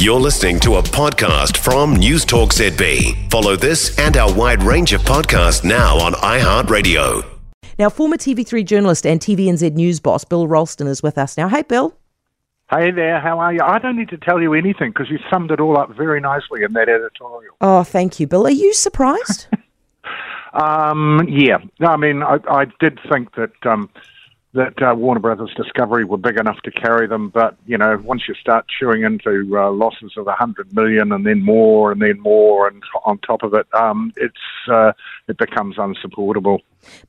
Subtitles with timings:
[0.00, 3.30] You're listening to a podcast from News Talk ZB.
[3.30, 7.22] Follow this and our wide range of podcasts now on iHeartRadio.
[7.78, 11.48] Now, former TV3 journalist and TVNZ news boss Bill Ralston is with us now.
[11.48, 11.94] Hey, Bill.
[12.70, 13.60] Hey there, how are you?
[13.62, 16.62] I don't need to tell you anything because you summed it all up very nicely
[16.62, 17.54] in that editorial.
[17.60, 18.46] Oh, thank you, Bill.
[18.46, 19.48] Are you surprised?
[20.54, 23.90] um, yeah, I mean, I, I did think that um,
[24.52, 28.22] that uh, Warner Brothers Discovery were big enough to carry them, but you know, once
[28.26, 32.18] you start chewing into uh, losses of a hundred million and then more and then
[32.20, 34.36] more, and on top of it, um, it's
[34.68, 34.92] uh,
[35.28, 36.60] it becomes unsupportable.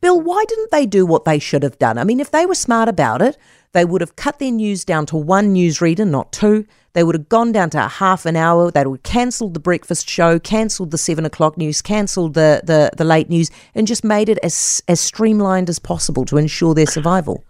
[0.01, 1.97] Bill, why didn't they do what they should have done?
[1.97, 3.37] I mean, if they were smart about it,
[3.71, 6.67] they would have cut their news down to one newsreader, not two.
[6.93, 8.71] They would have gone down to half an hour.
[8.71, 12.91] They would have cancelled the breakfast show, cancelled the seven o'clock news, cancelled the, the,
[12.97, 16.85] the late news, and just made it as, as streamlined as possible to ensure their
[16.85, 17.43] survival.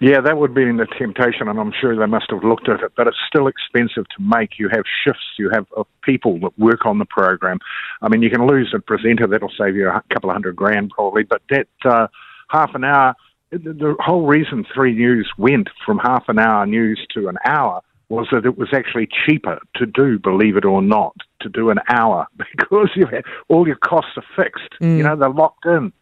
[0.00, 2.92] Yeah, that would be the temptation, and I'm sure they must have looked at it.
[2.96, 4.56] But it's still expensive to make.
[4.56, 7.58] You have shifts, you have uh, people that work on the program.
[8.00, 10.90] I mean, you can lose a presenter that'll save you a couple of hundred grand
[10.90, 12.06] probably, but that uh,
[12.48, 13.16] half an hour
[13.50, 18.26] the whole reason Three News went from half an hour news to an hour was
[18.32, 22.26] that it was actually cheaper to do, believe it or not, to do an hour
[22.36, 24.70] because you had, all your costs are fixed.
[24.80, 24.98] Mm.
[24.98, 25.92] You know, they're locked in,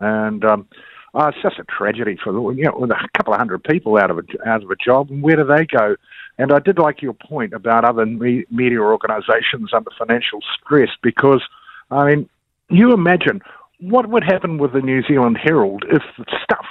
[0.00, 0.68] and um,
[1.14, 4.10] oh, it's just a tragedy for you know with a couple of hundred people out
[4.10, 5.10] of a out of a job.
[5.10, 5.96] And where do they go?
[6.38, 11.42] And I did like your point about other me- media organisations under financial stress because,
[11.90, 12.28] I mean,
[12.70, 13.42] you imagine
[13.80, 16.66] what would happen with the New Zealand Herald if the stuff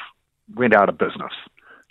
[0.56, 1.32] went out of business.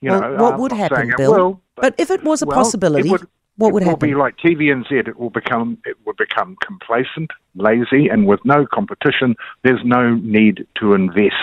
[0.01, 1.61] You well, know, what would happen, Bill?
[1.77, 3.27] But, but, if it was a well, possibility, would,
[3.57, 4.09] what would happen?
[4.09, 5.09] It will be like TVNZ.
[5.09, 10.67] It will become it will become complacent, lazy, and with no competition, there's no need
[10.81, 11.35] to invest.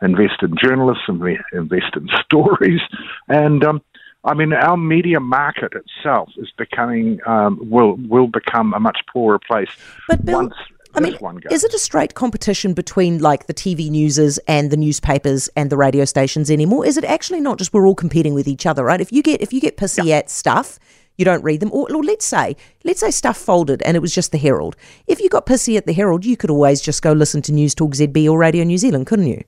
[0.00, 1.20] Invest in journalists, and
[1.52, 2.80] invest in stories,
[3.28, 3.82] and um,
[4.24, 9.38] I mean, our media market itself is becoming um, will will become a much poorer
[9.38, 9.68] place.
[10.08, 10.54] But Bill, once
[10.94, 11.18] I mean,
[11.50, 15.76] is it a straight competition between like the TV newses and the newspapers and the
[15.76, 16.86] radio stations anymore?
[16.86, 19.00] Is it actually not just we're all competing with each other, right?
[19.00, 20.16] If you get if you get pissy yeah.
[20.16, 20.78] at stuff,
[21.16, 21.70] you don't read them.
[21.72, 24.76] Or, or, let's say let's say stuff folded and it was just the Herald.
[25.06, 27.74] If you got pissy at the Herald, you could always just go listen to News
[27.74, 29.42] Talk ZB or Radio New Zealand, couldn't you?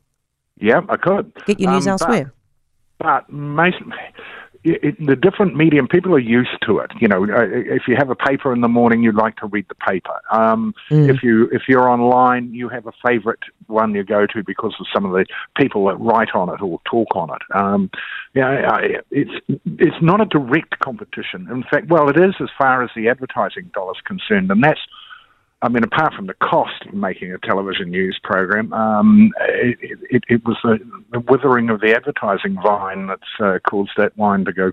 [0.59, 1.33] Yeah, I could.
[1.47, 2.33] Get your news um, elsewhere.
[2.99, 3.77] But, but most,
[4.67, 6.91] it, the different medium, people are used to it.
[7.01, 9.67] You know, uh, if you have a paper in the morning, you like to read
[9.69, 10.21] the paper.
[10.31, 11.09] Um, mm.
[11.09, 14.87] If you if you're online, you have a favourite one you go to because of
[14.93, 15.27] some of the
[15.57, 17.43] people that write on it or talk on it.
[17.55, 17.91] Um,
[18.35, 18.79] yeah,
[19.11, 21.49] it's it's not a direct competition.
[21.51, 24.81] In fact, well, it is as far as the advertising dollar is concerned, and that's
[25.63, 30.25] I mean, apart from the cost of making a television news program, um, it, it,
[30.29, 30.79] it, was the,
[31.13, 34.71] the, withering of the advertising vine that's uh, caused that wine to go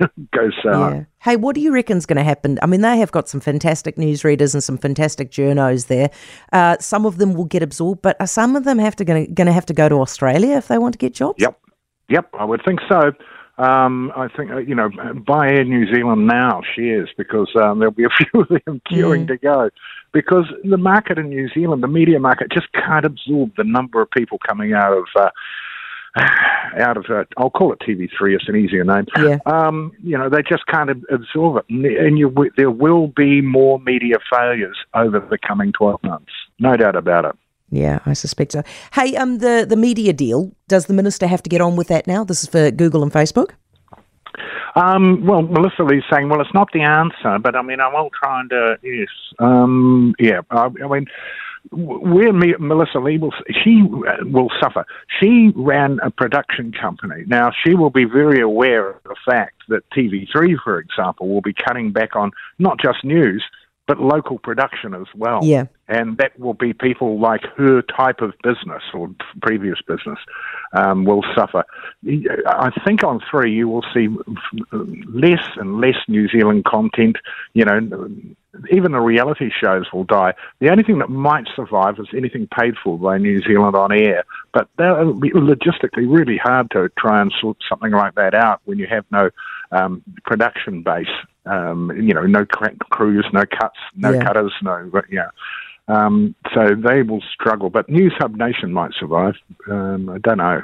[0.32, 0.94] go sour.
[0.94, 1.04] Yeah.
[1.18, 2.58] Hey, what do you reckon's going to happen?
[2.62, 6.10] I mean, they have got some fantastic newsreaders and some fantastic journos there.
[6.50, 9.34] Uh, some of them will get absorbed, but are some of them have to going
[9.34, 11.42] to have to go to Australia if they want to get jobs?
[11.42, 11.60] Yep,
[12.08, 13.12] yep, I would think so.
[13.58, 14.90] Um, I think uh, you know,
[15.26, 19.24] buy Air New Zealand now shares because um, there'll be a few of them queuing
[19.24, 19.28] mm.
[19.28, 19.70] to go
[20.12, 24.10] because the market in New Zealand, the media market, just can't absorb the number of
[24.10, 25.04] people coming out of.
[25.14, 25.30] Uh,
[26.78, 28.34] out of uh, I'll call it TV3.
[28.34, 29.06] It's an easier name.
[29.16, 29.38] Yeah.
[29.46, 33.78] Um, you know, they just can't absorb it, and, and you, there will be more
[33.80, 37.36] media failures over the coming 12 months, no doubt about it.
[37.72, 38.62] Yeah, I suspect so.
[38.92, 40.52] Hey, um, the the media deal.
[40.68, 42.22] Does the minister have to get on with that now?
[42.22, 43.52] This is for Google and Facebook.
[44.74, 48.10] Um, well, Melissa Lee's saying, well, it's not the answer, but I mean, I'm all
[48.10, 49.08] trying to, yes.
[49.38, 51.06] Um, yeah, I, I mean,
[51.70, 54.86] where Melissa Lee will, she will suffer.
[55.20, 57.24] She ran a production company.
[57.26, 61.52] Now, she will be very aware of the fact that TV3, for example, will be
[61.52, 63.44] cutting back on not just news,
[63.86, 65.40] but local production as well.
[65.42, 65.66] Yeah.
[65.92, 69.10] And that will be people like her type of business or
[69.42, 70.18] previous business
[70.72, 71.64] um, will suffer.
[72.46, 74.08] I think on three you will see
[74.72, 77.16] less and less New Zealand content.
[77.52, 78.08] You know,
[78.70, 80.32] even the reality shows will die.
[80.60, 84.24] The only thing that might survive is anything paid for by New Zealand on air.
[84.54, 88.62] But that will be logistically really hard to try and sort something like that out
[88.64, 89.28] when you have no
[89.72, 91.06] um, production base
[91.46, 94.24] um, you know, no crews, no cuts, no yeah.
[94.24, 95.28] cutters, no, yeah.
[95.88, 97.70] Um, so they will struggle.
[97.70, 99.34] But New Sub Nation might survive.
[99.68, 100.62] Um, I don't know.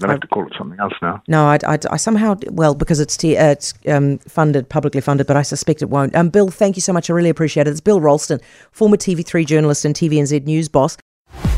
[0.00, 1.22] They'll have to call it something else now.
[1.28, 5.26] No, I, I, I somehow, well, because it's, t- uh, it's um, funded, publicly funded,
[5.26, 6.14] but I suspect it won't.
[6.14, 7.10] Um, Bill, thank you so much.
[7.10, 7.70] I really appreciate it.
[7.70, 8.40] It's Bill Ralston,
[8.72, 10.96] former TV3 journalist and TVNZ news boss.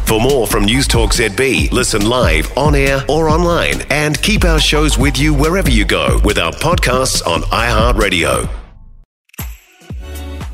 [0.07, 4.61] For more from News Talk ZB, listen live, on air, or online, and keep our
[4.61, 8.62] shows with you wherever you go with our podcasts on iHeartRadio.